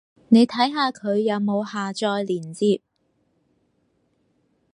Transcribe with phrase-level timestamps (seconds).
[0.29, 2.81] 你睇下佢有冇下載連接